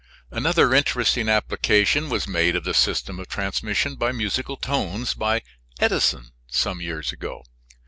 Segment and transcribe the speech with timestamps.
[0.31, 5.43] Another interesting application was made of the system of transmission by musical tones by
[5.79, 7.43] Edison, some years ago.